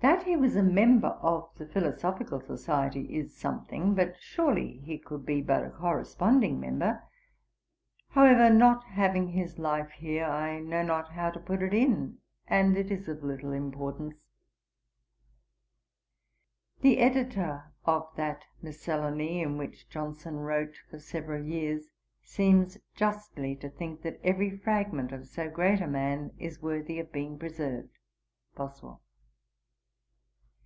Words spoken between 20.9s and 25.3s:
several years, seems justly to think that every fragment of